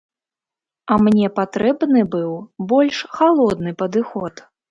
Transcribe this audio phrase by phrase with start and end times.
[0.93, 2.33] А мне патрэбны быў
[2.73, 4.45] больш халодны падыход.